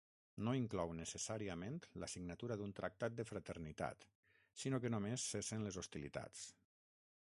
[0.45, 4.09] No inclou necessàriament la signatura d'un tractat de fraternitat
[4.63, 6.47] sinó que només cessen les hostilitats.